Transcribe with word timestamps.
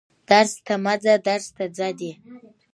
درس 0.29 0.51
ته 0.65 0.73
مه 0.83 0.93
ځه 1.03 1.13
درس 1.27 1.47
ته 1.57 1.65
ځه 1.77 1.87
دي 1.99 2.11